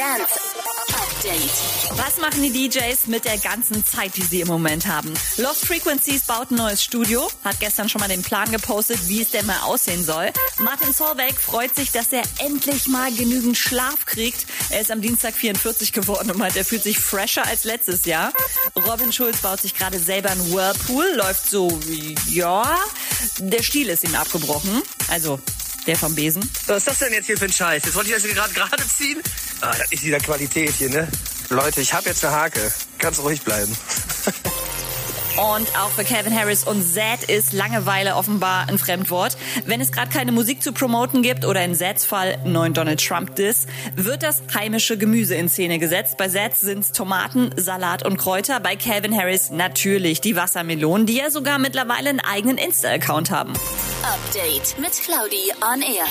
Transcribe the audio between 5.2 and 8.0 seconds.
Lost Frequencies baut ein neues Studio, hat gestern schon